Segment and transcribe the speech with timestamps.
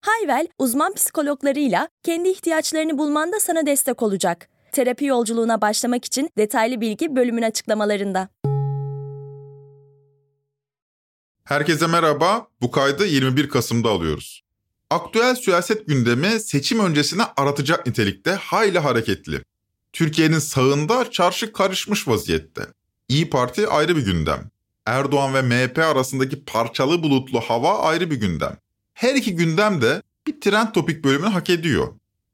[0.00, 4.48] Hayvel, uzman psikologlarıyla kendi ihtiyaçlarını bulmanda sana destek olacak.
[4.72, 8.28] Terapi yolculuğuna başlamak için detaylı bilgi bölümün açıklamalarında.
[11.44, 12.46] Herkese merhaba.
[12.60, 14.42] Bu kaydı 21 Kasım'da alıyoruz.
[14.90, 19.42] Aktüel siyaset gündemi seçim öncesine aratacak nitelikte hayli hareketli.
[19.92, 22.62] Türkiye'nin sağında çarşı karışmış vaziyette.
[23.08, 24.50] İyi Parti ayrı bir gündem.
[24.86, 28.56] Erdoğan ve MHP arasındaki parçalı bulutlu hava ayrı bir gündem.
[29.00, 31.88] Her iki gündem de bir trend topik bölümünü hak ediyor.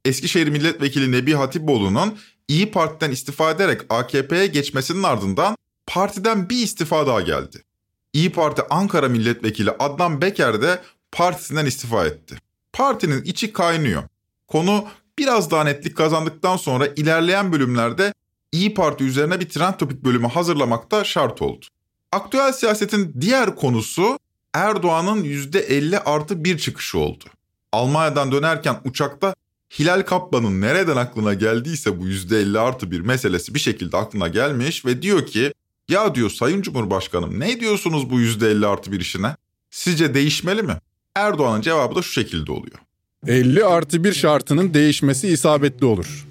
[0.04, 2.18] Eskişehir Milletvekili Nebi Hatipoğlu'nun
[2.48, 7.64] İyi Parti'den istifa ederek AKP'ye geçmesinin ardından partiden bir istifa daha geldi.
[8.12, 10.82] İyi Parti Ankara Milletvekili Adnan Beker de
[11.12, 12.36] partisinden istifa etti.
[12.72, 14.02] Partinin içi kaynıyor.
[14.46, 14.84] Konu
[15.18, 18.14] biraz daha netlik kazandıktan sonra ilerleyen bölümlerde
[18.52, 21.66] İyi Parti üzerine bir trend topik bölümü hazırlamakta şart oldu.
[22.12, 24.18] Aktüel siyasetin diğer konusu
[24.56, 27.24] Erdoğan'ın %50 artı bir çıkışı oldu.
[27.72, 29.34] Almanya'dan dönerken uçakta
[29.78, 35.02] Hilal Kaplan'ın nereden aklına geldiyse bu %50 artı bir meselesi bir şekilde aklına gelmiş ve
[35.02, 35.52] diyor ki
[35.88, 39.36] ya diyor Sayın Cumhurbaşkanım ne diyorsunuz bu %50 artı bir işine?
[39.70, 40.76] Sizce değişmeli mi?
[41.14, 42.78] Erdoğan'ın cevabı da şu şekilde oluyor.
[43.26, 46.26] 50 artı bir şartının değişmesi isabetli olur.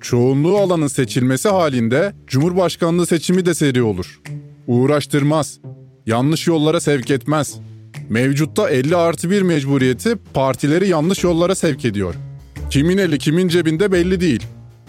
[0.00, 4.20] Çoğunluğu alanın seçilmesi halinde Cumhurbaşkanlığı seçimi de seri olur.
[4.66, 5.58] Uğraştırmaz.
[6.06, 7.54] Yanlış yollara sevk etmez.
[8.08, 12.14] Mevcutta 50 artı bir mecburiyeti partileri yanlış yollara sevk ediyor.
[12.70, 14.42] Kimin eli kimin cebinde belli değil.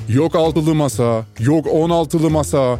[0.09, 2.79] Yok altılı masa, yok 16'lı masa.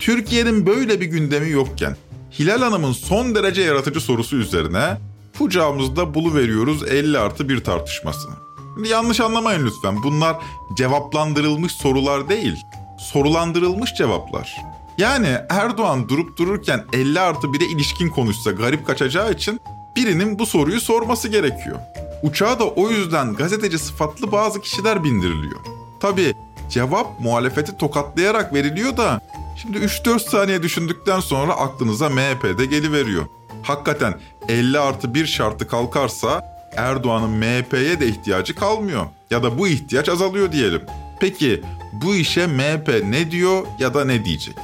[0.00, 1.96] Türkiye'nin böyle bir gündemi yokken
[2.38, 4.96] Hilal Hanım'ın son derece yaratıcı sorusu üzerine
[5.38, 8.34] kucağımızda bulu veriyoruz 50 artı bir tartışmasını.
[8.74, 10.36] Şimdi yanlış anlamayın lütfen bunlar
[10.76, 12.54] cevaplandırılmış sorular değil,
[12.98, 14.56] sorulandırılmış cevaplar.
[14.98, 19.60] Yani Erdoğan durup dururken 50 artı 1'e ilişkin konuşsa garip kaçacağı için
[19.96, 21.78] birinin bu soruyu sorması gerekiyor.
[22.22, 25.60] Uçağa da o yüzden gazeteci sıfatlı bazı kişiler bindiriliyor.
[26.00, 26.34] Tabi
[26.70, 29.20] cevap muhalefeti tokatlayarak veriliyor da
[29.56, 33.26] şimdi 3-4 saniye düşündükten sonra aklınıza MHP'de geliveriyor.
[33.62, 39.06] Hakikaten 50 artı 1 şartı kalkarsa Erdoğan'ın MHP'ye de ihtiyacı kalmıyor.
[39.30, 40.82] Ya da bu ihtiyaç azalıyor diyelim.
[41.20, 41.62] Peki
[41.92, 44.56] bu işe MHP ne diyor ya da ne diyecek?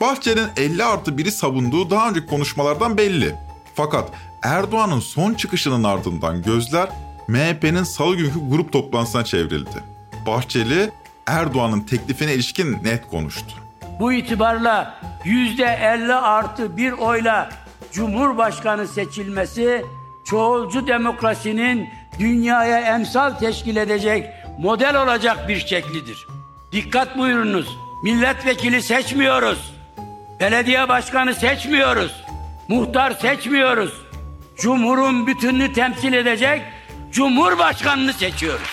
[0.00, 3.34] Bahçeli'nin 50 artı 1'i savunduğu daha önceki konuşmalardan belli.
[3.74, 4.10] Fakat
[4.42, 6.88] Erdoğan'ın son çıkışının ardından gözler
[7.28, 9.84] MHP'nin salı günkü grup toplantısına çevrildi.
[10.26, 10.90] Bahçeli
[11.26, 13.54] Erdoğan'ın teklifine ilişkin net konuştu.
[14.00, 17.50] Bu itibarla %50 artı bir oyla
[17.92, 19.84] Cumhurbaşkanı seçilmesi
[20.26, 21.88] çoğulcu demokrasinin
[22.18, 24.26] dünyaya emsal teşkil edecek
[24.58, 26.26] model olacak bir şeklidir.
[26.72, 27.68] Dikkat buyurunuz.
[28.04, 29.77] Milletvekili seçmiyoruz.
[30.40, 32.12] Belediye başkanı seçmiyoruz.
[32.68, 33.92] Muhtar seçmiyoruz.
[34.56, 36.62] Cumhurun bütününü temsil edecek
[37.12, 38.68] Cumhurbaşkanını seçiyoruz.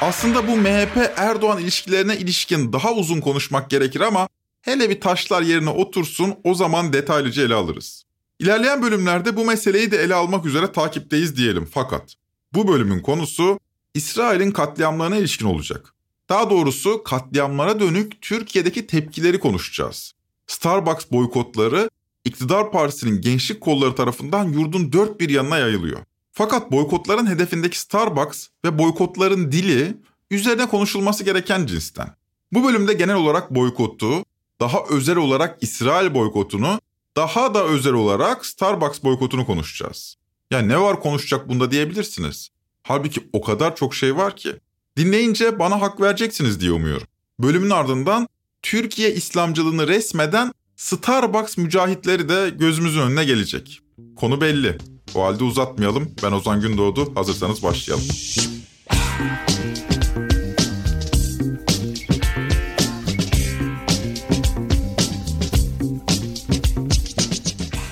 [0.00, 4.28] Aslında bu MHP Erdoğan ilişkilerine ilişkin daha uzun konuşmak gerekir ama
[4.62, 8.04] hele bir taşlar yerine otursun o zaman detaylıca ele alırız.
[8.38, 12.14] İlerleyen bölümlerde bu meseleyi de ele almak üzere takipteyiz diyelim fakat
[12.52, 13.58] bu bölümün konusu
[13.94, 15.94] İsrail'in katliamlarına ilişkin olacak.
[16.28, 20.14] Daha doğrusu katliamlara dönük Türkiye'deki tepkileri konuşacağız.
[20.50, 21.90] Starbucks boykotları
[22.24, 25.98] iktidar partisinin gençlik kolları tarafından yurdun dört bir yanına yayılıyor.
[26.32, 29.96] Fakat boykotların hedefindeki Starbucks ve boykotların dili
[30.30, 32.08] üzerine konuşulması gereken cinsten.
[32.52, 34.24] Bu bölümde genel olarak boykotu,
[34.60, 36.80] daha özel olarak İsrail boykotunu,
[37.16, 40.16] daha da özel olarak Starbucks boykotunu konuşacağız.
[40.50, 42.48] Ya ne var konuşacak bunda diyebilirsiniz.
[42.82, 44.52] Halbuki o kadar çok şey var ki.
[44.96, 47.06] Dinleyince bana hak vereceksiniz diye umuyorum.
[47.40, 48.28] Bölümün ardından
[48.62, 53.80] Türkiye İslamcılığını resmeden Starbucks mücahitleri de gözümüzün önüne gelecek.
[54.16, 54.78] Konu belli.
[55.14, 56.10] O halde uzatmayalım.
[56.22, 57.16] Ben Ozan Gündoğdu.
[57.16, 58.04] Hazırsanız başlayalım.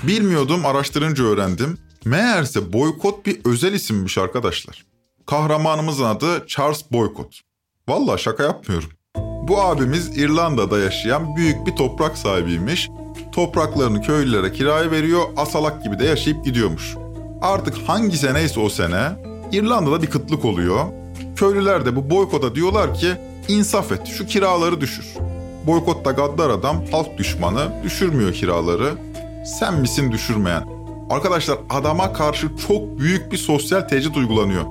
[0.02, 1.78] Bilmiyordum, araştırınca öğrendim.
[2.04, 4.84] Meğerse boykot bir özel isimmiş arkadaşlar.
[5.26, 7.40] Kahramanımızın adı Charles Boykot.
[7.88, 8.90] Valla şaka yapmıyorum.
[9.48, 12.90] Bu abimiz İrlanda'da yaşayan büyük bir toprak sahibiymiş.
[13.32, 16.94] Topraklarını köylülere kiraya veriyor, asalak gibi de yaşayıp gidiyormuş.
[17.42, 19.08] Artık hangi seneyse o sene
[19.52, 20.84] İrlanda'da bir kıtlık oluyor.
[21.36, 23.08] Köylüler de bu boykota diyorlar ki
[23.48, 25.06] İnsaf et, şu kiraları düşür.
[25.66, 28.94] Boykotta gaddar adam, halk düşmanı, düşürmüyor kiraları.
[29.60, 30.68] Sen misin düşürmeyen?
[31.10, 34.64] Arkadaşlar adama karşı çok büyük bir sosyal tecrit uygulanıyor.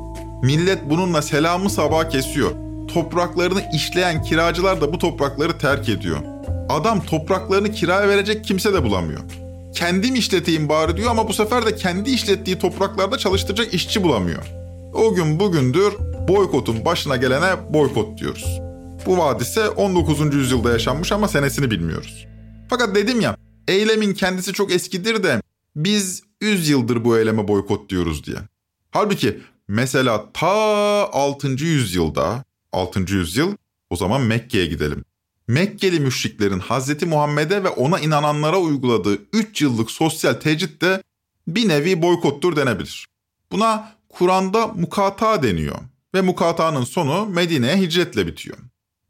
[0.44, 2.67] Millet bununla selamı sabah kesiyor.
[2.88, 6.18] Topraklarını işleyen kiracılar da bu toprakları terk ediyor.
[6.70, 9.20] Adam topraklarını kiraya verecek kimse de bulamıyor.
[9.74, 14.44] Kendim işleteyim bari diyor ama bu sefer de kendi işlettiği topraklarda çalıştıracak işçi bulamıyor.
[14.94, 15.94] O gün bugündür
[16.28, 18.60] boykotun başına gelene boykot diyoruz.
[19.06, 20.36] Bu vadise 19.
[20.36, 22.28] yüzyılda yaşanmış ama senesini bilmiyoruz.
[22.70, 23.38] Fakat dedim ya
[23.68, 25.42] eylemin kendisi çok eskidir de
[25.76, 28.38] biz 100 yıldır bu eyleme boykot diyoruz diye.
[28.92, 30.48] Halbuki mesela ta
[31.12, 31.48] 6.
[31.48, 33.00] yüzyılda 6.
[33.14, 33.56] yüzyıl
[33.90, 35.06] o zaman Mekke'ye gidelim.
[35.48, 41.04] Mekkeli müşriklerin Hazreti Muhammed'e ve ona inananlara uyguladığı 3 yıllık sosyal tecrit de
[41.48, 43.08] bir nevi boykottur denebilir.
[43.52, 45.78] Buna Kur'an'da mukata deniyor
[46.14, 48.58] ve mukatanın sonu Medine'ye hicretle bitiyor.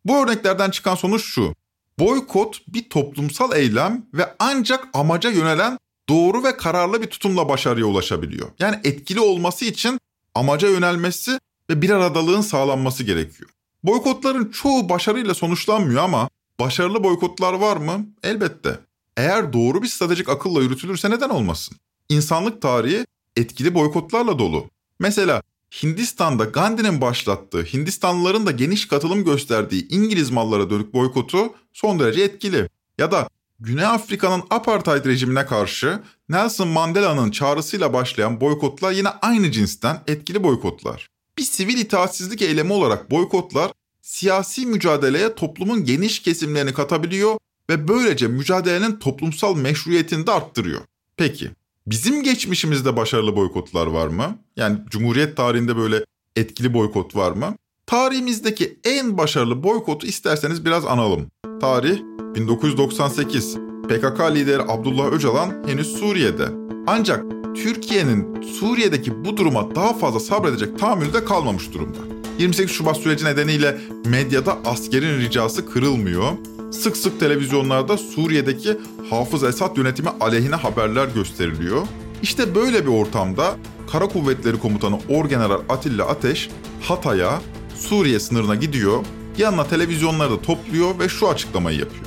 [0.06, 1.56] Bu örneklerden çıkan sonuç şu.
[2.00, 5.78] Boykot bir toplumsal eylem ve ancak amaca yönelen
[6.10, 8.50] doğru ve kararlı bir tutumla başarıya ulaşabiliyor.
[8.60, 10.00] Yani etkili olması için
[10.36, 11.40] amaca yönelmesi
[11.70, 13.50] ve bir aradalığın sağlanması gerekiyor.
[13.84, 16.30] Boykotların çoğu başarıyla sonuçlanmıyor ama
[16.60, 18.06] başarılı boykotlar var mı?
[18.24, 18.80] Elbette.
[19.18, 21.78] Eğer doğru bir stratejik akılla yürütülürse neden olmasın?
[22.10, 23.06] İnsanlık tarihi
[23.36, 24.70] etkili boykotlarla dolu.
[25.00, 25.42] Mesela
[25.84, 32.70] Hindistan'da Gandhi'nin başlattığı, Hindistanlıların da geniş katılım gösterdiği İngiliz mallara dönük boykotu son derece etkili.
[32.98, 33.30] Ya da
[33.60, 41.10] Güney Afrika'nın apartheid rejimine karşı Nelson Mandela'nın çağrısıyla başlayan boykotlar yine aynı cinsten etkili boykotlar.
[41.38, 47.38] Bir sivil itaatsizlik eylemi olarak boykotlar siyasi mücadeleye toplumun geniş kesimlerini katabiliyor
[47.70, 50.82] ve böylece mücadelenin toplumsal meşruiyetini de arttırıyor.
[51.18, 51.52] Peki
[51.88, 54.38] bizim geçmişimizde başarılı boykotlar var mı?
[54.56, 56.06] Yani Cumhuriyet tarihinde böyle
[56.36, 57.56] etkili boykot var mı?
[57.86, 61.28] Tarihimizdeki en başarılı boykotu isterseniz biraz analım.
[61.62, 62.00] Tarih
[62.36, 63.56] 1998.
[63.90, 66.67] PKK lideri Abdullah Öcalan henüz Suriye'de.
[66.88, 67.24] Ancak
[67.56, 71.98] Türkiye'nin Suriye'deki bu duruma daha fazla sabredecek tahammülü de kalmamış durumda.
[72.40, 76.32] 28 Şubat süreci nedeniyle medyada askerin ricası kırılmıyor.
[76.72, 78.78] Sık sık televizyonlarda Suriye'deki
[79.10, 81.88] Hafız Esad yönetimi aleyhine haberler gösteriliyor.
[82.22, 83.56] İşte böyle bir ortamda
[83.92, 86.50] Kara Kuvvetleri Komutanı Orgeneral Atilla Ateş
[86.82, 87.42] Hatay'a
[87.76, 89.06] Suriye sınırına gidiyor,
[89.38, 92.06] yanına televizyonları da topluyor ve şu açıklamayı yapıyor.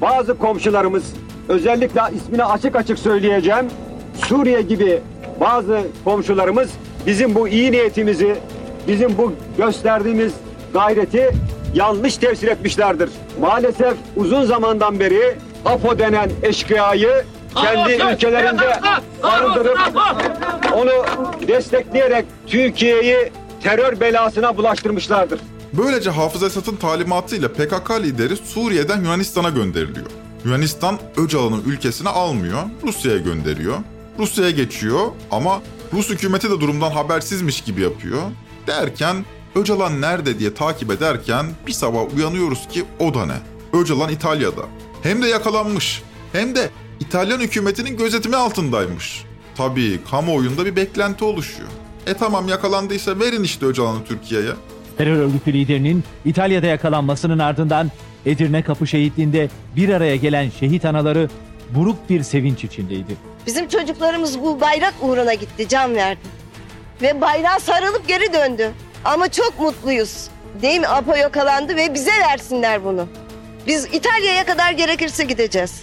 [0.00, 1.04] Bazı komşularımız
[1.48, 3.66] özellikle ismini açık açık söyleyeceğim.
[4.32, 5.00] Suriye gibi
[5.40, 6.70] bazı komşularımız
[7.06, 8.36] bizim bu iyi niyetimizi,
[8.88, 10.32] bizim bu gösterdiğimiz
[10.72, 11.30] gayreti
[11.74, 13.10] yanlış tefsir etmişlerdir.
[13.40, 17.24] Maalesef uzun zamandan beri APO denen eşkıyayı
[17.54, 18.80] kendi ülkelerinde
[19.22, 19.78] barındırıp
[20.74, 21.04] onu
[21.48, 23.32] destekleyerek Türkiye'yi
[23.62, 25.40] terör belasına bulaştırmışlardır.
[25.72, 30.06] Böylece Hafız Esad'ın talimatıyla PKK lideri Suriye'den Yunanistan'a gönderiliyor.
[30.44, 33.76] Yunanistan Öcalan'ın ülkesine almıyor, Rusya'ya gönderiyor.
[34.18, 35.00] Rusya'ya geçiyor
[35.30, 35.62] ama
[35.92, 38.22] Rus hükümeti de durumdan habersizmiş gibi yapıyor.
[38.66, 39.24] Derken
[39.54, 43.36] Öcalan nerede diye takip ederken bir sabah uyanıyoruz ki o da ne?
[43.72, 44.62] Öcalan İtalya'da.
[45.02, 46.02] Hem de yakalanmış.
[46.32, 46.70] Hem de
[47.00, 49.24] İtalyan hükümetinin gözetimi altındaymış.
[49.56, 51.68] Tabii kamuoyunda bir beklenti oluşuyor.
[52.06, 54.50] E tamam yakalandıysa verin işte Öcalan'ı Türkiye'ye.
[54.98, 57.90] Terör örgütü liderinin İtalya'da yakalanmasının ardından
[58.26, 61.28] Edirne Kapı Şehitliği'nde bir araya gelen şehit anaları
[61.74, 63.16] buruk bir sevinç içindeydi.
[63.46, 66.20] Bizim çocuklarımız bu bayrak uğruna gitti, can verdi.
[67.02, 68.70] Ve bayrağa sarılıp geri döndü.
[69.04, 70.28] Ama çok mutluyuz.
[70.62, 70.88] Değil mi?
[70.88, 73.06] Apo yakalandı ve bize versinler bunu.
[73.66, 75.82] Biz İtalya'ya kadar gerekirse gideceğiz.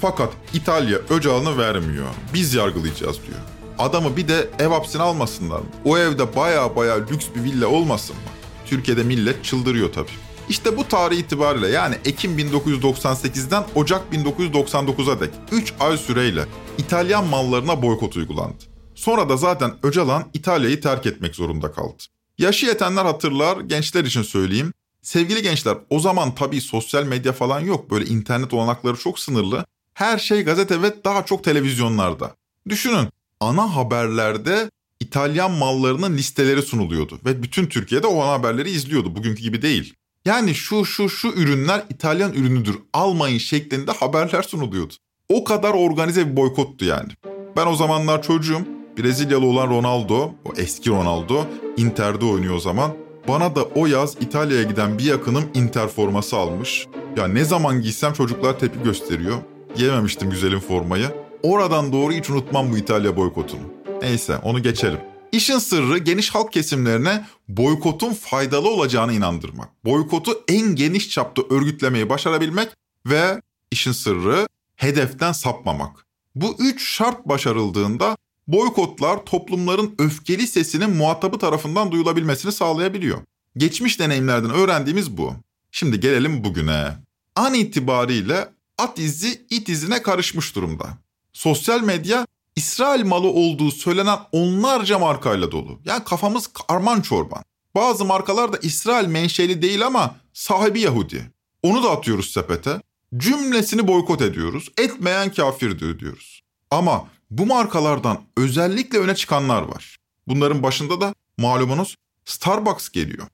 [0.00, 2.06] Fakat İtalya Öcalan'ı vermiyor.
[2.34, 3.38] Biz yargılayacağız diyor.
[3.78, 5.66] Adamı bir de ev hapsine almasınlar mı?
[5.84, 8.22] O evde baya baya lüks bir villa olmasın mı?
[8.66, 10.10] Türkiye'de millet çıldırıyor tabii.
[10.50, 16.44] İşte bu tarih itibariyle yani Ekim 1998'den Ocak 1999'a dek 3 ay süreyle
[16.78, 18.64] İtalyan mallarına boykot uygulandı.
[18.94, 22.02] Sonra da zaten Öcalan İtalya'yı terk etmek zorunda kaldı.
[22.38, 24.72] Yaşı yetenler hatırlar, gençler için söyleyeyim.
[25.02, 27.90] Sevgili gençler o zaman tabii sosyal medya falan yok.
[27.90, 29.64] Böyle internet olanakları çok sınırlı.
[29.94, 32.34] Her şey gazete ve daha çok televizyonlarda.
[32.68, 33.08] Düşünün
[33.40, 39.16] ana haberlerde İtalyan mallarının listeleri sunuluyordu ve bütün Türkiye'de o ana haberleri izliyordu.
[39.16, 39.94] Bugünkü gibi değil.
[40.24, 44.94] Yani şu şu şu ürünler İtalyan ürünüdür almayın şeklinde haberler sunuluyordu.
[45.28, 47.12] O kadar organize bir boykottu yani.
[47.56, 48.60] Ben o zamanlar çocuğum.
[48.98, 51.44] Brezilyalı olan Ronaldo, o eski Ronaldo,
[51.76, 52.96] Inter'de oynuyor o zaman.
[53.28, 56.86] Bana da o yaz İtalya'ya giden bir yakınım Inter forması almış.
[57.16, 59.36] Ya ne zaman giysem çocuklar tepki gösteriyor.
[59.76, 61.06] Giyememiştim güzelim formayı.
[61.42, 63.62] Oradan doğru hiç unutmam bu İtalya boykotunu.
[64.02, 65.09] Neyse onu geçelim.
[65.32, 69.84] İşin sırrı geniş halk kesimlerine boykotun faydalı olacağını inandırmak.
[69.84, 72.68] Boykotu en geniş çapta örgütlemeyi başarabilmek
[73.06, 76.06] ve işin sırrı hedeften sapmamak.
[76.34, 78.16] Bu üç şart başarıldığında
[78.48, 83.18] boykotlar toplumların öfkeli sesinin muhatabı tarafından duyulabilmesini sağlayabiliyor.
[83.56, 85.34] Geçmiş deneyimlerden öğrendiğimiz bu.
[85.70, 86.92] Şimdi gelelim bugüne.
[87.36, 90.88] An itibariyle at izi it izine karışmış durumda.
[91.32, 92.26] Sosyal medya
[92.60, 95.80] İsrail malı olduğu söylenen onlarca markayla dolu.
[95.84, 97.42] Yani kafamız karman çorban.
[97.74, 101.30] Bazı markalar da İsrail menşeli değil ama sahibi Yahudi.
[101.62, 102.80] Onu da atıyoruz sepete.
[103.16, 104.68] Cümlesini boykot ediyoruz.
[104.78, 106.40] Etmeyen kafir diyoruz.
[106.70, 109.96] Ama bu markalardan özellikle öne çıkanlar var.
[110.26, 113.26] Bunların başında da malumunuz Starbucks geliyor.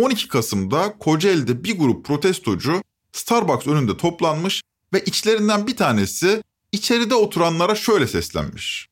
[0.00, 4.62] 12 Kasım'da Kocaeli'de bir grup protestocu Starbucks önünde toplanmış
[4.92, 8.88] ve içlerinden bir tanesi içeride oturanlara şöyle seslenmiş.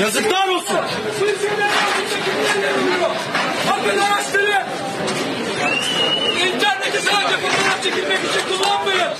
[0.00, 0.76] Yazıklar olsun.
[6.46, 9.12] İnterneti sadece fotoğraf çekilmek için kullanmayın.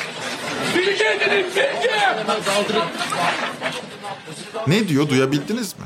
[0.77, 1.91] Bilgi edinin bilgi.
[4.67, 5.85] Ne diyor duyabildiniz mi?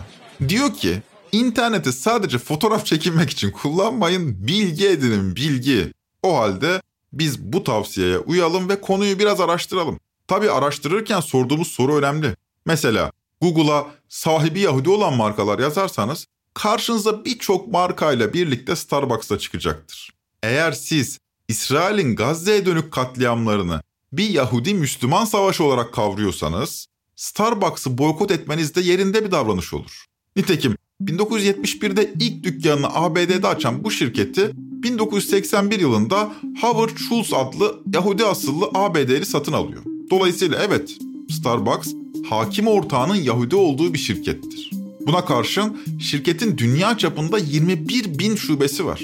[0.49, 1.02] Diyor ki
[1.33, 5.93] interneti sadece fotoğraf çekinmek için kullanmayın, bilgi edinin bilgi.
[6.23, 10.00] O halde biz bu tavsiyeye uyalım ve konuyu biraz araştıralım.
[10.28, 12.37] Tabii araştırırken sorduğumuz soru önemli.
[12.66, 20.11] Mesela Google'a sahibi Yahudi olan markalar yazarsanız karşınıza birçok markayla birlikte Starbucks'ta çıkacaktır.
[20.43, 28.75] Eğer siz İsrail'in Gazze'ye dönük katliamlarını bir Yahudi Müslüman savaşı olarak kavruyorsanız Starbucks'ı boykot etmeniz
[28.75, 30.04] de yerinde bir davranış olur.
[30.37, 38.71] Nitekim 1971'de ilk dükkanını ABD'de açan bu şirketi 1981 yılında Howard Schultz adlı Yahudi asıllı
[38.75, 39.93] ABD'li satın alıyor.
[40.14, 40.97] Dolayısıyla evet
[41.30, 41.92] Starbucks
[42.28, 44.71] hakim ortağının Yahudi olduğu bir şirkettir.
[45.06, 49.02] Buna karşın şirketin dünya çapında 21 bin şubesi var.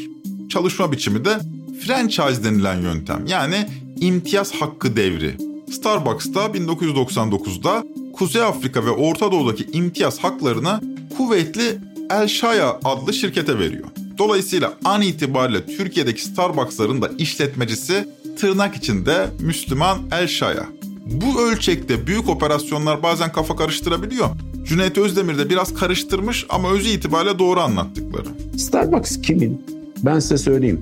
[0.48, 1.38] Çalışma biçimi de
[1.86, 3.68] franchise denilen yöntem yani
[4.00, 5.36] imtiyaz hakkı devri.
[5.72, 10.80] Starbucks'ta 1999'da Kuzey Afrika ve Orta Doğu'daki imtiyaz haklarını
[11.16, 11.78] kuvvetli
[12.10, 13.88] El Shaya adlı şirkete veriyor.
[14.18, 18.08] Dolayısıyla an itibariyle Türkiye'deki Starbucks'ların da işletmecisi
[18.40, 20.79] tırnak içinde Müslüman El Shaya.
[21.10, 24.26] Bu ölçekte büyük operasyonlar bazen kafa karıştırabiliyor.
[24.64, 28.28] Cüneyt Özdemir de biraz karıştırmış ama özü itibariyle doğru anlattıkları.
[28.58, 29.64] Starbucks kimin?
[30.02, 30.80] Ben size söyleyeyim.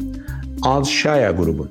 [0.62, 1.68] Al-Shaya grubu.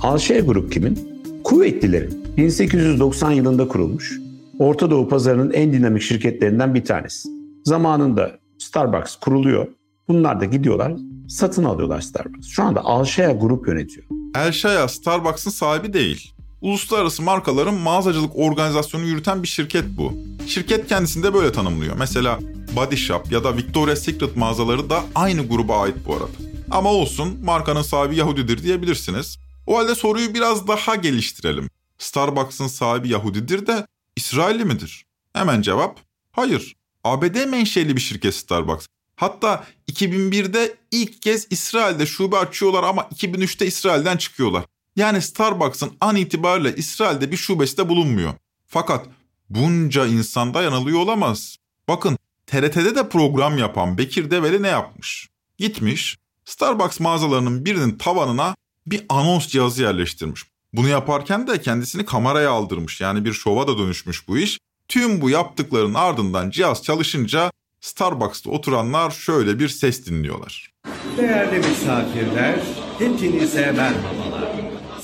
[0.00, 1.22] Al-Shaya grup kimin?
[1.44, 2.24] Kuvvetlilerin.
[2.36, 4.18] 1890 yılında kurulmuş.
[4.58, 7.28] Orta Doğu pazarının en dinamik şirketlerinden bir tanesi.
[7.64, 9.66] Zamanında Starbucks kuruluyor.
[10.08, 10.92] Bunlar da gidiyorlar,
[11.28, 12.48] satın alıyorlar Starbucks.
[12.48, 14.06] Şu anda Al-Shaya grup yönetiyor.
[14.36, 16.32] El Shaya Starbucks'ın sahibi değil.
[16.60, 20.12] Uluslararası markaların mağazacılık organizasyonu yürüten bir şirket bu.
[20.46, 21.96] Şirket kendisini de böyle tanımlıyor.
[21.96, 22.38] Mesela
[22.76, 26.30] Body Shop ya da Victoria's Secret mağazaları da aynı gruba ait bu arada.
[26.70, 29.38] Ama olsun markanın sahibi Yahudidir diyebilirsiniz.
[29.66, 31.70] O halde soruyu biraz daha geliştirelim.
[31.98, 33.86] Starbucks'ın sahibi Yahudidir de
[34.16, 35.04] İsrailli midir?
[35.32, 36.00] Hemen cevap
[36.32, 36.76] hayır.
[37.04, 38.86] ABD menşeli bir şirket Starbucks.
[39.16, 44.64] Hatta 2001'de ilk kez İsrail'de şube açıyorlar ama 2003'te İsrail'den çıkıyorlar.
[45.00, 48.34] Yani Starbucks'ın an itibariyle İsrail'de bir şubesi de bulunmuyor.
[48.66, 49.06] Fakat
[49.50, 51.56] bunca insanda yanılıyor olamaz.
[51.88, 55.28] Bakın TRT'de de program yapan Bekir Develi ne yapmış?
[55.58, 58.54] Gitmiş Starbucks mağazalarının birinin tavanına
[58.86, 60.42] bir anons cihazı yerleştirmiş.
[60.72, 63.00] Bunu yaparken de kendisini kameraya aldırmış.
[63.00, 64.58] Yani bir şova da dönüşmüş bu iş.
[64.88, 70.72] Tüm bu yaptıkların ardından cihaz çalışınca Starbucks'ta oturanlar şöyle bir ses dinliyorlar.
[71.16, 72.60] Değerli misafirler,
[72.98, 74.29] hepinize merhabalar.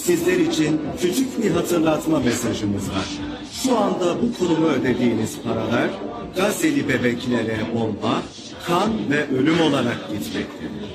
[0.06, 3.06] Sizler için küçük bir hatırlatma mesajımız var.
[3.62, 5.90] Şu anda bu kuruma ödediğiniz paralar
[6.36, 8.22] Gazze'li bebeklere bomba,
[8.66, 10.90] kan ve ölüm olarak gitmektedir.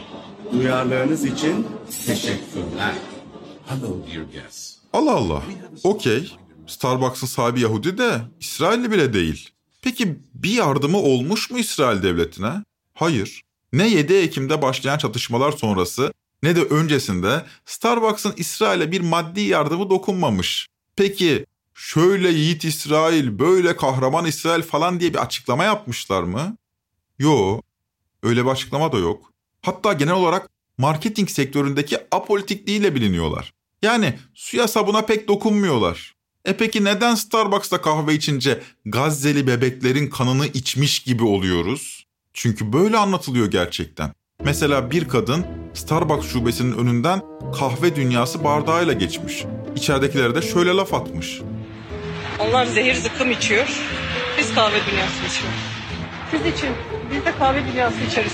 [0.51, 1.67] Duyarlılığınız için
[2.05, 2.93] teşekkürler.
[3.65, 4.77] Hello dear guests.
[4.93, 5.43] Allah Allah.
[5.83, 6.31] Okey.
[6.67, 9.49] Starbucks'ın sahibi Yahudi de İsrailli bile değil.
[9.81, 12.63] Peki bir yardımı olmuş mu İsrail devletine?
[12.93, 13.41] Hayır.
[13.73, 20.67] Ne 7 Ekim'de başlayan çatışmalar sonrası ne de öncesinde Starbucks'ın İsrail'e bir maddi yardımı dokunmamış.
[20.95, 26.57] Peki şöyle yiğit İsrail, böyle kahraman İsrail falan diye bir açıklama yapmışlar mı?
[27.19, 27.61] Yo,
[28.23, 29.33] öyle bir açıklama da yok.
[29.61, 33.53] Hatta genel olarak marketing sektöründeki apolitikliğiyle biliniyorlar.
[33.81, 36.15] Yani suya sabuna pek dokunmuyorlar.
[36.45, 42.05] E peki neden Starbucks'ta kahve içince Gazze'li bebeklerin kanını içmiş gibi oluyoruz?
[42.33, 44.13] Çünkü böyle anlatılıyor gerçekten.
[44.45, 47.21] Mesela bir kadın Starbucks şubesinin önünden
[47.59, 49.45] kahve dünyası bardağıyla geçmiş.
[49.75, 51.41] İçeridekilere de şöyle laf atmış.
[52.39, 53.67] Onlar zehir zıkkım içiyor.
[54.37, 55.59] Biz kahve dünyası içiyoruz.
[56.31, 56.69] Siz için
[57.11, 58.33] biz de kahve dünyası içeriz.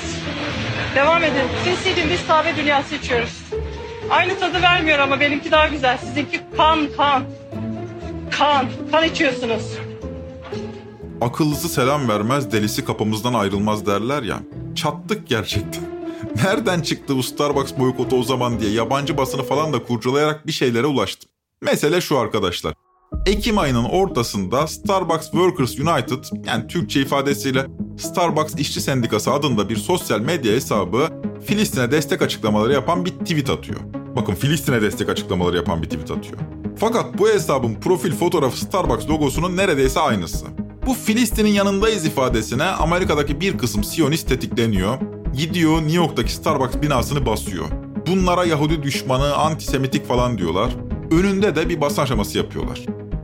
[0.95, 1.47] Devam edin.
[1.63, 3.41] Sinsiydin biz kahve dünyası içiyoruz.
[4.09, 5.97] Aynı tadı vermiyor ama benimki daha güzel.
[5.97, 7.23] Sizinki kan kan.
[8.31, 8.65] Kan.
[8.91, 9.63] Kan içiyorsunuz.
[11.21, 14.39] Akıllısı selam vermez, delisi kapımızdan ayrılmaz derler ya.
[14.75, 15.97] Çattık gerçekten.
[16.36, 20.86] Nereden çıktı bu Starbucks boykotu o zaman diye yabancı basını falan da kurcalayarak bir şeylere
[20.86, 21.29] ulaştım.
[21.62, 22.74] Mesele şu arkadaşlar.
[23.25, 27.65] Ekim ayının ortasında Starbucks Workers United yani Türkçe ifadesiyle
[27.98, 31.10] Starbucks İşçi Sendikası adında bir sosyal medya hesabı
[31.46, 33.79] Filistin'e destek açıklamaları yapan bir tweet atıyor.
[34.15, 36.38] Bakın Filistin'e destek açıklamaları yapan bir tweet atıyor.
[36.79, 40.46] Fakat bu hesabın profil fotoğrafı Starbucks logosunun neredeyse aynısı.
[40.86, 44.98] Bu Filistin'in yanındayız ifadesine Amerika'daki bir kısım Siyonist tetikleniyor.
[45.34, 47.65] Gidiyor New York'taki Starbucks binasını basıyor.
[48.07, 50.69] Bunlara Yahudi düşmanı, antisemitik falan diyorlar.
[51.12, 52.81] Önünde de bir basın aşaması yapıyorlar.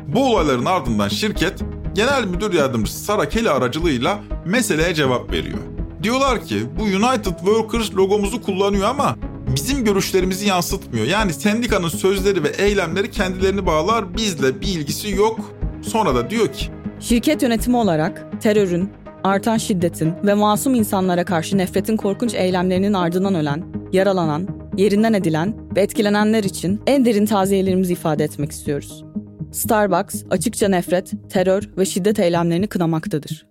[0.07, 1.60] Bu olayların ardından şirket
[1.93, 5.60] Genel Müdür Yardımcısı Sarah Kelly aracılığıyla meseleye cevap veriyor.
[6.03, 9.15] Diyorlar ki bu United Workers logomuzu kullanıyor ama
[9.55, 11.05] bizim görüşlerimizi yansıtmıyor.
[11.05, 15.39] Yani sendikanın sözleri ve eylemleri kendilerini bağlar bizle bir ilgisi yok.
[15.81, 16.65] Sonra da diyor ki
[17.00, 18.89] Şirket yönetimi olarak terörün,
[19.24, 23.63] artan şiddetin ve masum insanlara karşı nefretin korkunç eylemlerinin ardından ölen,
[23.94, 29.03] yaralanan, yerinden edilen ve etkilenenler için en derin taziyelerimizi ifade etmek istiyoruz.
[29.51, 33.48] Starbucks açıkça nefret, terör ve şiddet eylemlerini kınamaktadır.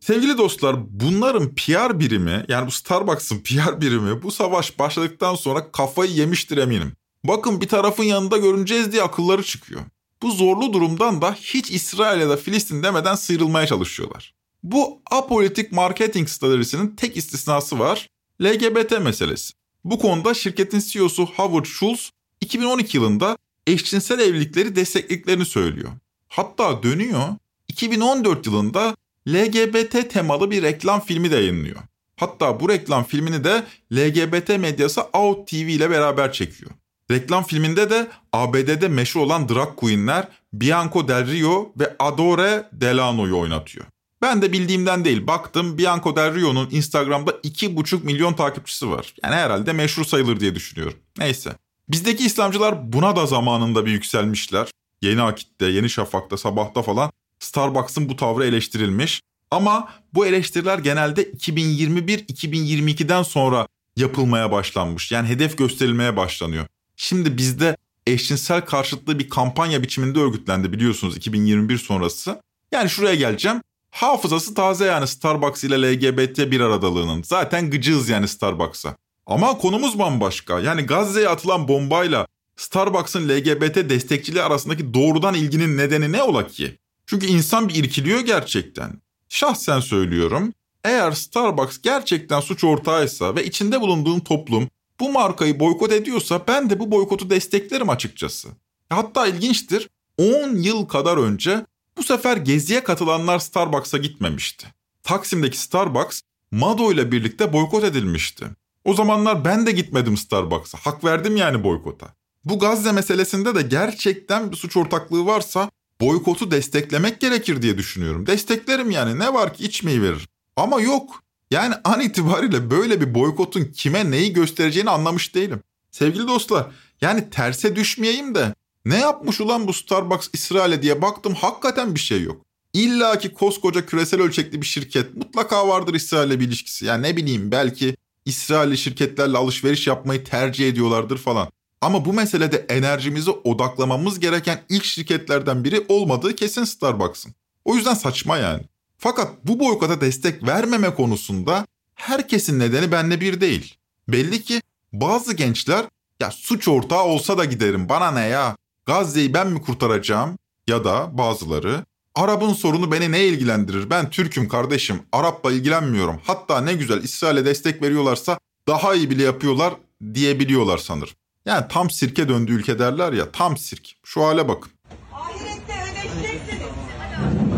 [0.00, 6.10] Sevgili dostlar bunların PR birimi yani bu Starbucks'ın PR birimi bu savaş başladıktan sonra kafayı
[6.10, 6.92] yemiştir eminim.
[7.24, 9.80] Bakın bir tarafın yanında görüneceğiz diye akılları çıkıyor.
[10.22, 14.34] Bu zorlu durumdan da hiç İsrail ya da Filistin demeden sıyrılmaya çalışıyorlar.
[14.62, 18.08] Bu apolitik marketing stratejisinin tek istisnası var.
[18.42, 19.52] LGBT meselesi.
[19.84, 25.90] Bu konuda şirketin CEO'su Howard Schultz 2012 yılında eşcinsel evlilikleri desteklediklerini söylüyor.
[26.28, 27.28] Hatta dönüyor
[27.68, 28.96] 2014 yılında
[29.28, 31.80] LGBT temalı bir reklam filmi de yayınlıyor.
[32.16, 36.70] Hatta bu reklam filmini de LGBT medyası Out TV ile beraber çekiyor.
[37.10, 43.86] Reklam filminde de ABD'de meşhur olan drag queenler Bianco Del Rio ve Adore Delano'yu oynatıyor.
[44.22, 49.14] Ben de bildiğimden değil baktım Bianco Del Rio'nun Instagram'da 2,5 milyon takipçisi var.
[49.22, 50.98] Yani herhalde meşhur sayılır diye düşünüyorum.
[51.18, 51.52] Neyse.
[51.88, 54.68] Bizdeki İslamcılar buna da zamanında bir yükselmişler.
[55.02, 59.22] Yeni Akit'te, Yeni Şafak'ta, Sabah'ta falan Starbucks'ın bu tavrı eleştirilmiş.
[59.50, 65.12] Ama bu eleştiriler genelde 2021-2022'den sonra yapılmaya başlanmış.
[65.12, 66.66] Yani hedef gösterilmeye başlanıyor.
[66.96, 72.42] Şimdi bizde eşcinsel karşıtlığı bir kampanya biçiminde örgütlendi biliyorsunuz 2021 sonrası.
[72.72, 73.60] Yani şuraya geleceğim.
[73.92, 77.22] Hafızası taze yani Starbucks ile LGBT bir aradalığının.
[77.22, 78.96] Zaten gıcığız yani Starbucks'a.
[79.26, 80.60] Ama konumuz bambaşka.
[80.60, 82.26] Yani Gazze'ye atılan bombayla
[82.56, 86.78] Starbucks'ın LGBT destekçiliği arasındaki doğrudan ilginin nedeni ne ola ki?
[87.06, 88.92] Çünkü insan bir irkiliyor gerçekten.
[89.28, 90.52] Şahsen söylüyorum.
[90.84, 94.68] Eğer Starbucks gerçekten suç ortağıysa ve içinde bulunduğum toplum
[95.00, 98.48] bu markayı boykot ediyorsa ben de bu boykotu desteklerim açıkçası.
[98.90, 104.66] Hatta ilginçtir 10 yıl kadar önce bu sefer geziye katılanlar Starbucks'a gitmemişti.
[105.02, 108.46] Taksim'deki Starbucks Mado ile birlikte boykot edilmişti.
[108.84, 110.78] O zamanlar ben de gitmedim Starbucks'a.
[110.78, 112.14] Hak verdim yani boykota.
[112.44, 118.26] Bu Gazze meselesinde de gerçekten bir suç ortaklığı varsa boykotu desteklemek gerekir diye düşünüyorum.
[118.26, 120.28] Desteklerim yani ne var ki içmeyi verir.
[120.56, 121.22] Ama yok.
[121.50, 125.60] Yani an itibariyle böyle bir boykotun kime neyi göstereceğini anlamış değilim.
[125.90, 126.66] Sevgili dostlar
[127.00, 132.22] yani terse düşmeyeyim de ne yapmış ulan bu Starbucks İsrail'e diye baktım hakikaten bir şey
[132.22, 132.42] yok.
[132.72, 136.84] İlla ki koskoca küresel ölçekli bir şirket mutlaka vardır İsrail'le bir ilişkisi.
[136.84, 141.48] Yani ne bileyim belki İsrailli şirketlerle alışveriş yapmayı tercih ediyorlardır falan.
[141.80, 147.34] Ama bu meselede enerjimizi odaklamamız gereken ilk şirketlerden biri olmadığı kesin Starbucks'ın.
[147.64, 148.62] O yüzden saçma yani.
[148.98, 153.74] Fakat bu boykota destek vermeme konusunda herkesin nedeni benle bir değil.
[154.08, 155.84] Belli ki bazı gençler
[156.20, 161.18] ya suç ortağı olsa da giderim bana ne ya Gazze'yi ben mi kurtaracağım ya da
[161.18, 167.44] bazıları Arap'ın sorunu beni ne ilgilendirir ben Türk'üm kardeşim Arap'la ilgilenmiyorum hatta ne güzel İsrail'e
[167.44, 169.74] destek veriyorlarsa daha iyi bile yapıyorlar
[170.14, 171.14] diyebiliyorlar sanırım.
[171.46, 174.72] Yani tam sirke döndü ülke derler ya tam sirk şu hale bakın.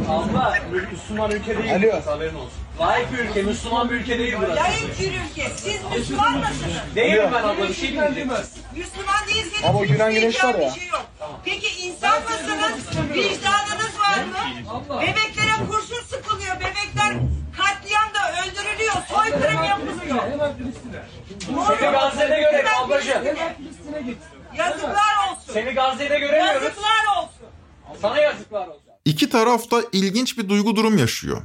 [0.08, 0.58] Abla,
[0.92, 2.00] Müslüman ülke değil Alo.
[2.06, 2.63] haberin olsun.
[2.80, 4.56] Layık bir ülke, Müslüman bir ülke değil burası.
[4.56, 5.50] Layık bir ülke.
[5.56, 6.74] Siz Müslüman mısınız?
[6.94, 8.30] Değilim ben abla, bir şey diyeceğim.
[8.76, 10.60] Müslüman değilseniz Ama o Gülen Güneş var ya.
[10.74, 11.06] Bir şey yok.
[11.44, 12.72] Peki insan mısınız?
[13.14, 15.00] Vicdanınız var mı?
[15.02, 16.56] Bebeklere kurşun sıkılıyor.
[16.56, 17.14] Bebekler
[17.56, 18.94] katliamda öldürülüyor.
[19.08, 20.22] Soykırım yapılıyor.
[21.78, 23.24] Seni Gazze'de görelim ablacığım.
[24.58, 25.52] Yazıklar olsun.
[25.52, 26.62] Seni Gazze'de göremiyoruz.
[26.62, 27.46] Yazıklar olsun.
[28.02, 28.82] Sana yazıklar olsun.
[29.04, 31.42] İki taraf da ilginç bir duygu durum yaşıyor.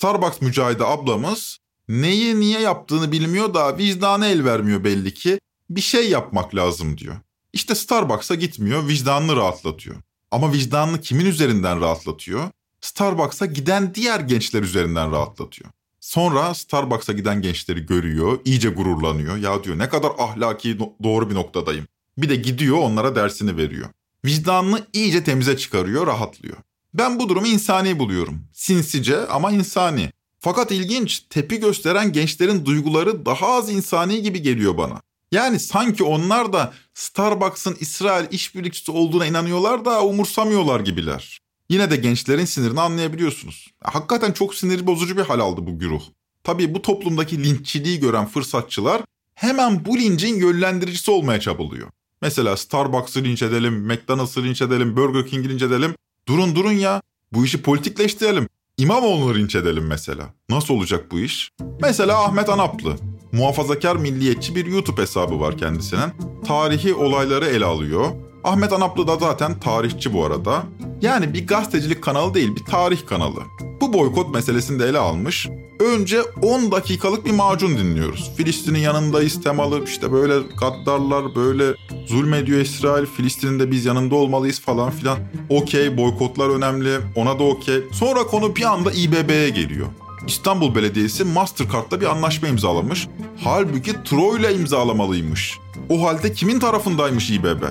[0.00, 1.58] Starbucks mücahidi ablamız
[1.88, 5.40] Neyi niye yaptığını bilmiyor da vicdanı el vermiyor belli ki.
[5.70, 7.16] Bir şey yapmak lazım diyor.
[7.52, 9.96] İşte Starbucks'a gitmiyor, vicdanını rahatlatıyor.
[10.30, 12.48] Ama vicdanını kimin üzerinden rahatlatıyor?
[12.80, 15.70] Starbucks'a giden diğer gençler üzerinden rahatlatıyor.
[16.00, 19.36] Sonra Starbucks'a giden gençleri görüyor, iyice gururlanıyor.
[19.36, 21.86] Ya diyor ne kadar ahlaki doğru bir noktadayım.
[22.18, 23.88] Bir de gidiyor onlara dersini veriyor.
[24.24, 26.56] Vicdanını iyice temize çıkarıyor, rahatlıyor.
[26.94, 28.40] Ben bu durumu insani buluyorum.
[28.52, 30.10] Sinsice ama insani.
[30.38, 35.00] Fakat ilginç, tepi gösteren gençlerin duyguları daha az insani gibi geliyor bana.
[35.32, 41.38] Yani sanki onlar da Starbucks'ın İsrail işbirlikçisi olduğuna inanıyorlar da umursamıyorlar gibiler.
[41.68, 43.68] Yine de gençlerin sinirini anlayabiliyorsunuz.
[43.84, 46.02] Hakikaten çok sinir bozucu bir hal aldı bu güruh.
[46.44, 49.02] Tabii bu toplumdaki linççiliği gören fırsatçılar
[49.34, 51.88] hemen bu lincin yönlendiricisi olmaya çabalıyor.
[52.22, 55.94] Mesela Starbucks'ı linç edelim, McDonald's'ı linç edelim, Burger King'i linç edelim.
[56.28, 57.02] Durun durun ya.
[57.32, 58.48] Bu işi politikleştirelim.
[58.76, 60.34] İmamoğlu'nu linç edelim mesela.
[60.48, 61.50] Nasıl olacak bu iş?
[61.82, 62.96] Mesela Ahmet Anaplı.
[63.32, 66.12] Muhafazakar milliyetçi bir YouTube hesabı var kendisinin.
[66.46, 68.10] Tarihi olayları ele alıyor.
[68.44, 70.62] Ahmet Anaplı da zaten tarihçi bu arada.
[71.02, 73.40] Yani bir gazetecilik kanalı değil bir tarih kanalı.
[73.80, 75.48] Bu boykot meselesini de ele almış.
[75.80, 78.32] Önce 10 dakikalık bir macun dinliyoruz.
[78.36, 81.64] Filistin'in yanındayız temalı işte böyle gaddarlar böyle
[82.06, 83.06] zulmediyor İsrail.
[83.06, 85.18] Filistin'in de biz yanında olmalıyız falan filan.
[85.48, 87.80] Okey boykotlar önemli ona da okey.
[87.92, 89.86] Sonra konu bir anda İBB'ye geliyor.
[90.26, 93.08] İstanbul Belediyesi Mastercard'la bir anlaşma imzalamış.
[93.44, 95.58] Halbuki Troy'la imzalamalıymış.
[95.88, 97.62] O halde kimin tarafındaymış İBB?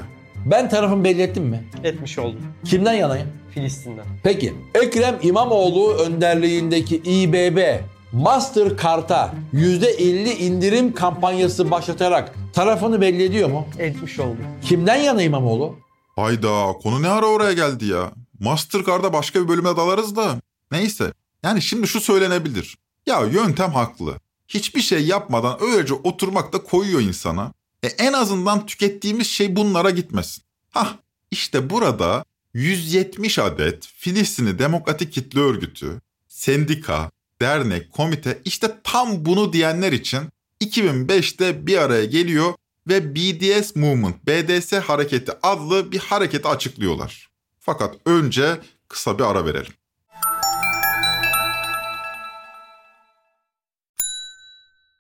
[0.46, 1.64] Ben tarafımı belli ettim mi?
[1.84, 2.42] Etmiş oldum.
[2.66, 3.28] Kimden yanayım?
[3.54, 4.06] Filistin'den.
[4.24, 4.54] Peki.
[4.76, 7.80] Ekrem İmamoğlu önderliğindeki İBB
[8.12, 13.68] Mastercard'a %50 indirim kampanyası başlatarak tarafını belli ediyor mu?
[13.78, 14.46] Etmiş oldum.
[14.62, 15.76] Kimden yana İmamoğlu?
[16.16, 18.12] Hayda konu ne ara oraya geldi ya?
[18.40, 20.42] Mastercard'a başka bir bölüme dalarız da.
[20.72, 21.14] Neyse.
[21.44, 22.78] Yani şimdi şu söylenebilir.
[23.06, 24.16] Ya yöntem haklı.
[24.48, 27.54] Hiçbir şey yapmadan öylece oturmak da koyuyor insana.
[27.84, 30.44] E en azından tükettiğimiz şey bunlara gitmesin.
[30.70, 30.94] Hah
[31.32, 39.92] işte burada 170 adet Filistinli Demokratik Kitle Örgütü, sendika, dernek, komite işte tam bunu diyenler
[39.92, 40.20] için
[40.62, 42.54] 2005'te bir araya geliyor
[42.88, 47.30] ve BDS Movement, BDS Hareketi adlı bir hareketi açıklıyorlar.
[47.60, 49.74] Fakat önce kısa bir ara verelim.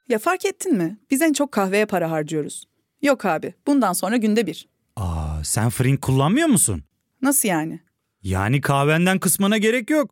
[0.09, 0.97] Ya fark ettin mi?
[1.11, 2.65] Biz en çok kahveye para harcıyoruz.
[3.01, 4.67] Yok abi, bundan sonra günde bir.
[4.95, 6.83] Aa, sen Frink kullanmıyor musun?
[7.21, 7.79] Nasıl yani?
[8.23, 10.11] Yani kahvenden kısmına gerek yok.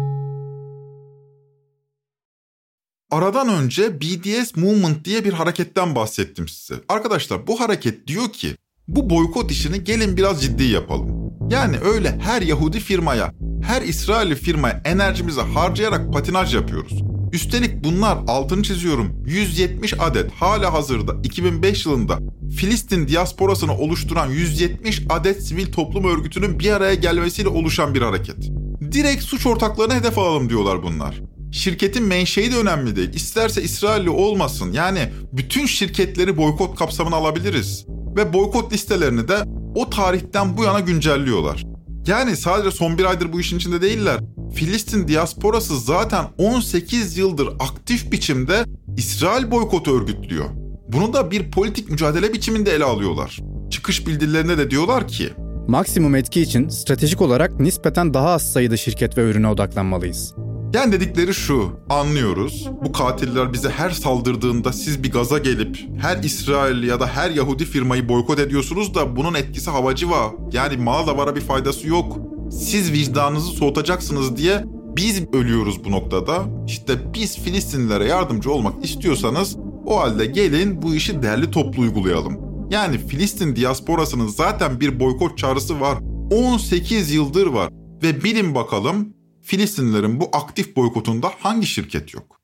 [3.11, 6.81] Aradan önce BDS Movement diye bir hareketten bahsettim size.
[6.89, 8.55] Arkadaşlar bu hareket diyor ki
[8.87, 11.31] bu boykot işini gelin biraz ciddi yapalım.
[11.49, 17.01] Yani öyle her Yahudi firmaya, her İsrailli firmaya enerjimizi harcayarak patinaj yapıyoruz.
[17.33, 22.19] Üstelik bunlar altını çiziyorum 170 adet hala hazırda 2005 yılında
[22.57, 28.49] Filistin diasporasını oluşturan 170 adet sivil toplum örgütünün bir araya gelmesiyle oluşan bir hareket.
[28.91, 31.21] Direkt suç ortaklarına hedef alalım diyorlar bunlar.
[31.51, 33.13] Şirketin menşei de önemli değil.
[33.13, 34.71] İsterse İsrailli olmasın.
[34.73, 37.85] Yani bütün şirketleri boykot kapsamına alabiliriz.
[38.15, 39.37] Ve boykot listelerini de
[39.75, 41.63] o tarihten bu yana güncelliyorlar.
[42.07, 44.19] Yani sadece son bir aydır bu işin içinde değiller.
[44.55, 48.65] Filistin diasporası zaten 18 yıldır aktif biçimde
[48.97, 50.45] İsrail boykotu örgütlüyor.
[50.87, 53.39] Bunu da bir politik mücadele biçiminde ele alıyorlar.
[53.69, 55.29] Çıkış bildirilerinde de diyorlar ki
[55.67, 60.33] Maksimum etki için stratejik olarak nispeten daha az sayıda şirket ve ürüne odaklanmalıyız.
[60.73, 62.69] Yani dedikleri şu, anlıyoruz.
[62.85, 67.65] Bu katiller bize her saldırdığında siz bir gaza gelip her İsrail ya da her Yahudi
[67.65, 70.31] firmayı boykot ediyorsunuz da bunun etkisi havacıva.
[70.51, 72.17] Yani mala da vara bir faydası yok.
[72.51, 74.63] Siz vicdanınızı soğutacaksınız diye
[74.95, 76.45] biz ölüyoruz bu noktada.
[76.67, 82.37] İşte biz Filistinlilere yardımcı olmak istiyorsanız o halde gelin bu işi derli toplu uygulayalım.
[82.69, 85.97] Yani Filistin diasporasının zaten bir boykot çağrısı var.
[86.31, 87.69] 18 yıldır var.
[88.03, 92.39] Ve bilin bakalım Filistinlilerin bu aktif boykotunda hangi şirket yok?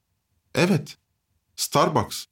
[0.56, 0.98] Evet.
[1.56, 2.26] Starbucks.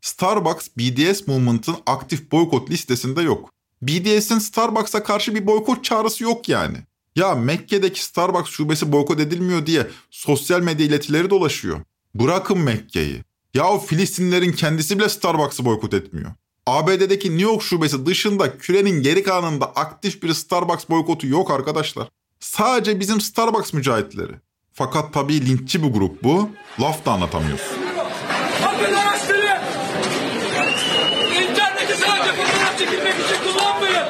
[0.00, 3.52] Starbucks BDS Movement'ın aktif boykot listesinde yok.
[3.82, 6.76] BDS'in Starbucks'a karşı bir boykot çağrısı yok yani.
[7.16, 11.80] Ya Mekke'deki Starbucks şubesi boykot edilmiyor diye sosyal medya iletileri dolaşıyor.
[12.14, 13.24] Bırakın Mekke'yi.
[13.54, 16.32] Ya o Filistinlilerin kendisi bile Starbucks'ı boykot etmiyor.
[16.66, 22.08] ABD'deki New York şubesi dışında kürenin geri kalanında aktif bir Starbucks boykotu yok arkadaşlar.
[22.42, 24.32] Sadece bizim Starbucks mücahitleri.
[24.72, 26.50] Fakat tabii linççi bir grup bu.
[26.80, 27.78] Laf da anlatamıyorsun.
[28.62, 29.58] Bakın araştırın.
[31.30, 34.08] İnterneti sadece fotoğraf çekilmek için kullanmayın.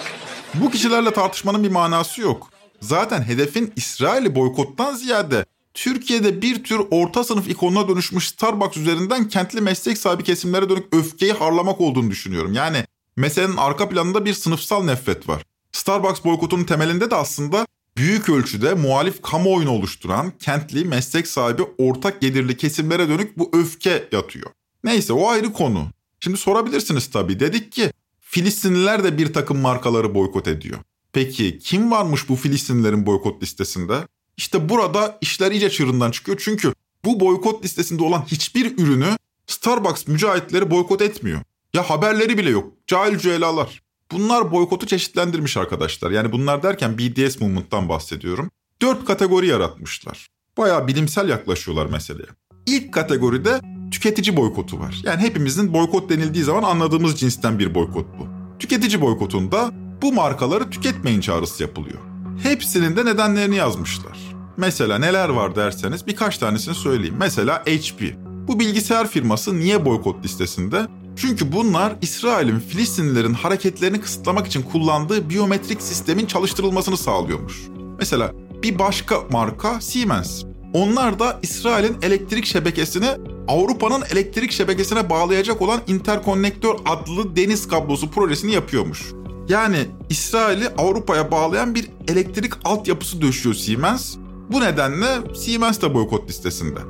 [0.55, 2.49] Bu kişilerle tartışmanın bir manası yok.
[2.81, 9.61] Zaten hedefin İsrail'i boykottan ziyade Türkiye'de bir tür orta sınıf ikonuna dönüşmüş Starbucks üzerinden kentli
[9.61, 12.53] meslek sahibi kesimlere dönük öfkeyi harlamak olduğunu düşünüyorum.
[12.53, 12.85] Yani
[13.17, 15.43] meselenin arka planında bir sınıfsal nefret var.
[15.73, 22.57] Starbucks boykotunun temelinde de aslında büyük ölçüde muhalif kamuoyunu oluşturan kentli meslek sahibi ortak gelirli
[22.57, 24.51] kesimlere dönük bu öfke yatıyor.
[24.85, 25.87] Neyse o ayrı konu.
[26.21, 27.41] Şimdi sorabilirsiniz tabii.
[27.41, 30.79] Dedik ki Filistinliler de bir takım markaları boykot ediyor.
[31.13, 34.07] Peki kim varmış bu Filistinlilerin boykot listesinde?
[34.37, 36.41] İşte burada işler iyice çığırından çıkıyor.
[36.45, 36.75] Çünkü
[37.05, 41.41] bu boykot listesinde olan hiçbir ürünü Starbucks mücahitleri boykot etmiyor.
[41.75, 42.73] Ya haberleri bile yok.
[42.87, 43.83] Cahil cüelalar.
[44.13, 46.11] Bunlar boykotu çeşitlendirmiş arkadaşlar.
[46.11, 48.51] Yani bunlar derken BDS Movement'tan bahsediyorum.
[48.83, 50.29] Dört kategori yaratmışlar.
[50.59, 52.29] Bayağı bilimsel yaklaşıyorlar meseleye.
[52.67, 55.01] İlk kategoride tüketici boykotu var.
[55.05, 58.27] Yani hepimizin boykot denildiği zaman anladığımız cinsten bir boykot bu.
[58.59, 59.71] Tüketici boykotunda
[60.03, 61.99] bu markaları tüketmeyin çağrısı yapılıyor.
[62.43, 64.19] Hepsinin de nedenlerini yazmışlar.
[64.57, 67.17] Mesela neler var derseniz birkaç tanesini söyleyeyim.
[67.19, 68.15] Mesela HP.
[68.49, 70.87] Bu bilgisayar firması niye boykot listesinde?
[71.17, 77.63] Çünkü bunlar İsrail'in Filistinlilerin hareketlerini kısıtlamak için kullandığı biyometrik sistemin çalıştırılmasını sağlıyormuş.
[77.99, 80.43] Mesela bir başka marka Siemens.
[80.73, 83.09] Onlar da İsrail'in elektrik şebekesini
[83.49, 89.13] Avrupa'nın elektrik şebekesine bağlayacak olan interkonnektör adlı deniz kablosu projesini yapıyormuş.
[89.49, 89.79] Yani
[90.11, 94.17] İsrail'i Avrupa'ya bağlayan bir elektrik altyapısı döşüyor Siemens.
[94.53, 96.81] Bu nedenle Siemens de boykot listesinde.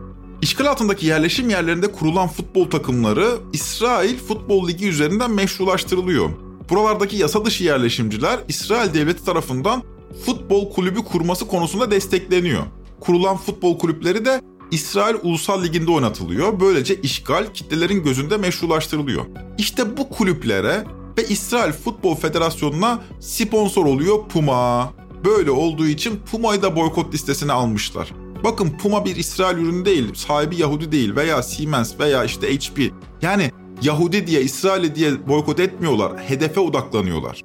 [0.43, 6.31] İşgal altındaki yerleşim yerlerinde kurulan futbol takımları İsrail Futbol Ligi üzerinden meşrulaştırılıyor.
[6.71, 9.83] Buralardaki yasa dışı yerleşimciler İsrail devleti tarafından
[10.27, 12.63] futbol kulübü kurması konusunda destekleniyor.
[13.01, 16.61] Kurulan futbol kulüpleri de İsrail Ulusal Ligi'nde oynatılıyor.
[16.61, 19.25] Böylece işgal kitlelerin gözünde meşrulaştırılıyor.
[19.59, 20.85] İşte bu kulüplere
[21.19, 24.93] ve İsrail Futbol Federasyonu'na sponsor oluyor Puma.
[25.25, 28.22] Böyle olduğu için Puma'yı da boykot listesine almışlar.
[28.45, 32.93] Bakın Puma bir İsrail ürünü değil, sahibi Yahudi değil veya Siemens veya işte HP.
[33.23, 33.51] Yani
[33.83, 37.41] Yahudi diye, İsrail diye boykot etmiyorlar, hedefe odaklanıyorlar.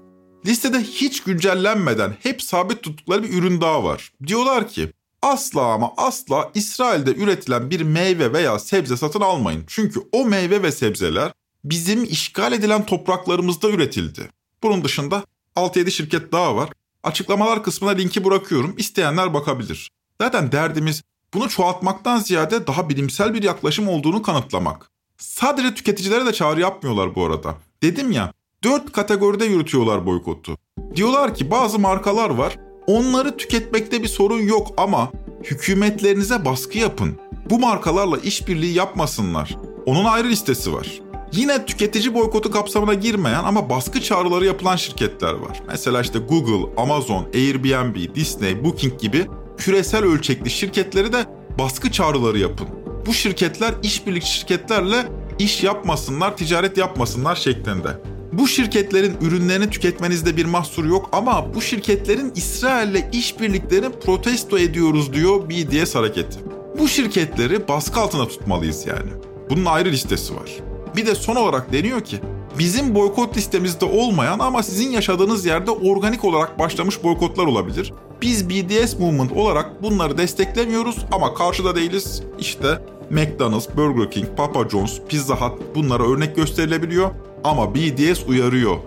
[0.46, 4.12] Listede hiç güncellenmeden hep sabit tuttukları bir ürün daha var.
[4.28, 9.64] Diyorlar ki asla ama asla İsrail'de üretilen bir meyve veya sebze satın almayın.
[9.68, 11.32] Çünkü o meyve ve sebzeler
[11.64, 14.30] bizim işgal edilen topraklarımızda üretildi.
[14.64, 15.24] Bunun dışında
[15.56, 16.70] 6-7 şirket daha var.
[17.04, 18.76] Açıklamalar kısmına linki bırakıyorum.
[18.78, 19.90] İsteyenler bakabilir.
[20.22, 21.04] Zaten derdimiz
[21.34, 24.90] bunu çoğaltmaktan ziyade daha bilimsel bir yaklaşım olduğunu kanıtlamak.
[25.18, 27.56] Sadece tüketicilere de çağrı yapmıyorlar bu arada.
[27.84, 30.58] Dedim ya, dört kategoride yürütüyorlar boykotu.
[30.96, 35.12] Diyorlar ki bazı markalar var, onları tüketmekte bir sorun yok ama
[35.44, 37.20] hükümetlerinize baskı yapın.
[37.50, 39.58] Bu markalarla işbirliği yapmasınlar.
[39.86, 41.02] Onun ayrı listesi var.
[41.32, 45.62] Yine tüketici boykotu kapsamına girmeyen ama baskı çağrıları yapılan şirketler var.
[45.68, 49.28] Mesela işte Google, Amazon, Airbnb, Disney, Booking gibi
[49.58, 51.26] küresel ölçekli şirketleri de
[51.60, 52.68] baskı çağrıları yapın.
[53.06, 55.06] Bu şirketler işbirlikçi şirketlerle
[55.40, 57.90] iş yapmasınlar, ticaret yapmasınlar şeklinde.
[58.34, 65.50] Bu şirketlerin ürünlerini tüketmenizde bir mahsur yok ama bu şirketlerin İsrail'le işbirliklerini protesto ediyoruz diyor
[65.50, 66.40] BDS hareketi.
[66.80, 69.10] Bu şirketleri baskı altına tutmalıyız yani.
[69.50, 70.52] Bunun ayrı listesi var.
[70.96, 72.20] Bir de son olarak deniyor ki
[72.60, 77.94] bizim boykot listemizde olmayan ama sizin yaşadığınız yerde organik olarak başlamış boykotlar olabilir.
[78.22, 82.24] Biz BDS Movement olarak bunları desteklemiyoruz ama karşıda değiliz.
[82.40, 82.68] İşte
[83.10, 87.10] McDonald's, Burger King, Papa John's, Pizza Hut bunlara örnek gösterilebiliyor
[87.44, 88.78] ama BDS uyarıyor.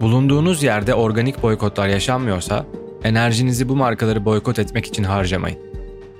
[0.00, 2.66] Bulunduğunuz yerde organik boykotlar yaşanmıyorsa
[3.04, 5.58] enerjinizi bu markaları boykot etmek için harcamayın.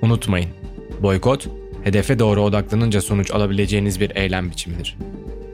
[0.01, 0.49] Unutmayın,
[1.01, 1.47] boykot
[1.83, 4.97] hedefe doğru odaklanınca sonuç alabileceğiniz bir eylem biçimidir.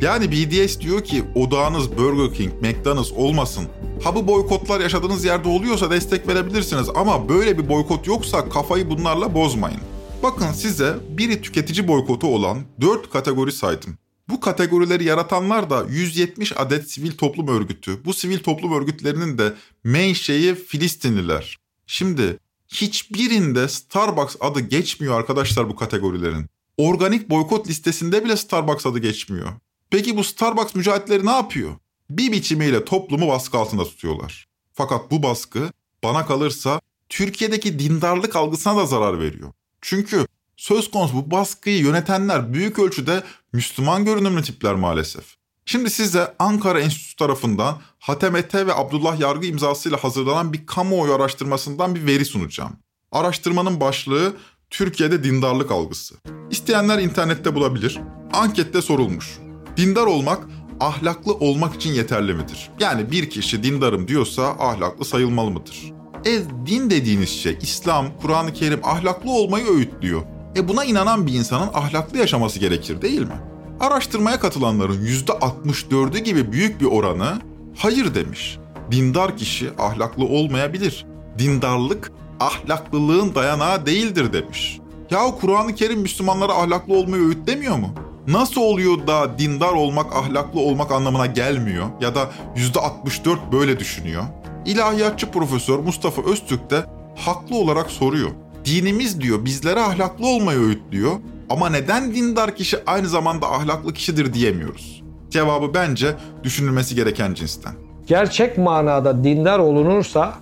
[0.03, 3.67] Yani BDS diyor ki odağınız Burger King, McDonald's olmasın.
[4.03, 9.79] Ha boykotlar yaşadığınız yerde oluyorsa destek verebilirsiniz ama böyle bir boykot yoksa kafayı bunlarla bozmayın.
[10.23, 13.97] Bakın size biri tüketici boykotu olan 4 kategori saydım.
[14.29, 18.05] Bu kategorileri yaratanlar da 170 adet sivil toplum örgütü.
[18.05, 21.57] Bu sivil toplum örgütlerinin de menşei Filistinliler.
[21.87, 26.45] Şimdi hiçbirinde Starbucks adı geçmiyor arkadaşlar bu kategorilerin.
[26.77, 29.53] Organik boykot listesinde bile Starbucks adı geçmiyor.
[29.93, 31.71] Peki bu Starbucks mücahitleri ne yapıyor?
[32.10, 34.47] Bir biçimiyle toplumu baskı altında tutuyorlar.
[34.73, 35.71] Fakat bu baskı
[36.03, 39.51] bana kalırsa Türkiye'deki dindarlık algısına da zarar veriyor.
[39.82, 40.27] Çünkü
[40.58, 45.36] söz konusu bu baskıyı yönetenler büyük ölçüde Müslüman görünümlü tipler maalesef.
[45.65, 51.95] Şimdi size Ankara Enstitüsü tarafından Hatem Ete ve Abdullah Yargı imzasıyla hazırlanan bir kamuoyu araştırmasından
[51.95, 52.73] bir veri sunacağım.
[53.12, 54.34] Araştırmanın başlığı
[54.69, 56.15] Türkiye'de dindarlık algısı.
[56.51, 57.99] İsteyenler internette bulabilir.
[58.34, 59.42] Ankette sorulmuş.
[59.77, 60.39] Dindar olmak
[60.79, 62.69] ahlaklı olmak için yeterli midir?
[62.79, 65.93] Yani bir kişi dindarım diyorsa ahlaklı sayılmalı mıdır?
[66.25, 70.21] E din dediğiniz şey İslam, Kur'an-ı Kerim ahlaklı olmayı öğütlüyor.
[70.55, 73.41] E buna inanan bir insanın ahlaklı yaşaması gerekir değil mi?
[73.79, 77.41] Araştırmaya katılanların %64'ü gibi büyük bir oranı
[77.77, 78.57] hayır demiş.
[78.91, 81.05] Dindar kişi ahlaklı olmayabilir.
[81.39, 84.79] Dindarlık ahlaklılığın dayanağı değildir demiş.
[85.12, 87.93] Yahu Kur'an-ı Kerim Müslümanlara ahlaklı olmayı öğütlemiyor mu?
[88.27, 94.23] Nasıl oluyor da dindar olmak ahlaklı olmak anlamına gelmiyor ya da %64 böyle düşünüyor?
[94.65, 96.83] İlahiyatçı Profesör Mustafa Öztürk de
[97.15, 98.29] haklı olarak soruyor.
[98.65, 101.12] Dinimiz diyor bizlere ahlaklı olmayı öğütlüyor
[101.49, 105.03] ama neden dindar kişi aynı zamanda ahlaklı kişidir diyemiyoruz?
[105.29, 107.73] Cevabı bence düşünülmesi gereken cinsten.
[108.07, 110.33] Gerçek manada dindar olunursa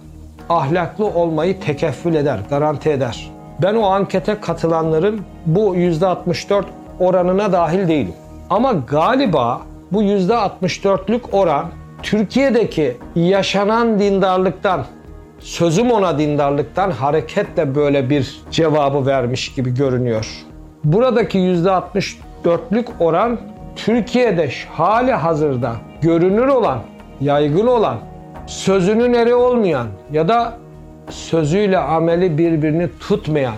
[0.50, 3.32] ahlaklı olmayı tekeffül eder, garanti eder.
[3.62, 6.63] Ben o ankete katılanların bu %64
[7.02, 8.14] oranına dahil değilim.
[8.50, 9.62] Ama galiba
[9.92, 11.66] bu %64'lük oran
[12.04, 14.86] Türkiye'deki yaşanan dindarlıktan,
[15.40, 20.28] sözüm ona dindarlıktan hareketle böyle bir cevabı vermiş gibi görünüyor.
[20.84, 23.40] Buradaki %64'lük oran
[23.76, 26.80] Türkiye'de hali hazırda görünür olan,
[27.22, 27.98] yaygın olan,
[28.48, 30.54] sözünün eri olmayan ya da
[31.10, 33.56] sözüyle ameli birbirini tutmayan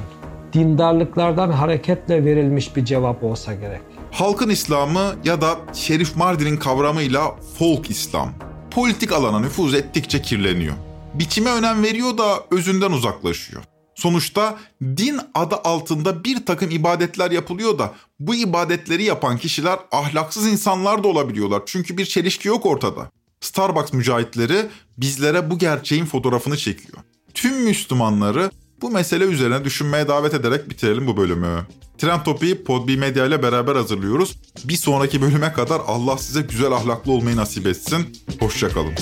[0.54, 3.82] dindarlıklardan hareketle verilmiş bir cevap olsa gerek.
[4.12, 8.34] Halkın İslamı ya da Şerif Mardin'in kavramıyla folk İslam
[8.72, 10.74] politik alana nüfuz ettikçe kirleniyor.
[11.14, 13.64] Biçime önem veriyor da özünden uzaklaşıyor.
[13.96, 21.04] Sonuçta din adı altında bir takım ibadetler yapılıyor da bu ibadetleri yapan kişiler ahlaksız insanlar
[21.04, 21.62] da olabiliyorlar.
[21.66, 23.12] Çünkü bir çelişki yok ortada.
[23.42, 24.66] Starbucks mücahitleri
[24.98, 26.98] bizlere bu gerçeğin fotoğrafını çekiyor.
[27.34, 28.52] Tüm Müslümanları
[28.84, 31.68] bu mesele üzerine düşünmeye davet ederek bitirelim bu bölümü.
[31.98, 34.38] Trend Topi'yi Podbi Medya ile beraber hazırlıyoruz.
[34.64, 38.18] Bir sonraki bölüme kadar Allah size güzel ahlaklı olmayı nasip etsin.
[38.40, 38.94] Hoşçakalın.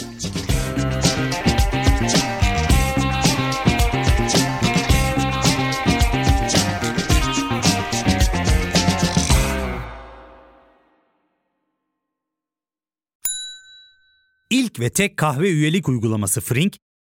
[14.50, 16.78] İlk ve tek kahve üyelik uygulaması Frink,